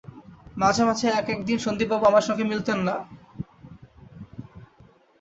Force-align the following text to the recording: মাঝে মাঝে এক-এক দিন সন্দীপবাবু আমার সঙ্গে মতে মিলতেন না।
মাঝে 0.57 0.83
মাঝে 0.85 1.07
এক-এক 1.11 1.39
দিন 1.45 1.57
সন্দীপবাবু 1.57 2.03
আমার 2.05 2.25
সঙ্গে 2.27 2.43
মতে 2.43 2.51
মিলতেন 2.51 2.79
না। 2.87 2.95